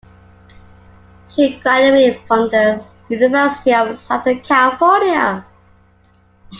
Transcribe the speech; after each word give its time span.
She 1.27 1.59
graduated 1.59 2.21
from 2.27 2.49
the 2.49 2.83
University 3.09 3.71
of 3.71 3.99
Southern 3.99 4.41
California. 4.41 5.45